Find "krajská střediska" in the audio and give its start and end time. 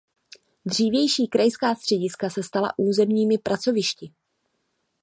1.27-2.29